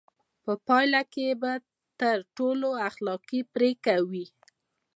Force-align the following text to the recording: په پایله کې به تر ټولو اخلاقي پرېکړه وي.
په 0.43 0.53
پایله 0.67 1.01
کې 1.13 1.27
به 1.41 1.51
تر 1.99 2.17
ټولو 2.37 2.69
اخلاقي 2.89 3.41
پرېکړه 3.53 3.97
وي. 4.11 4.25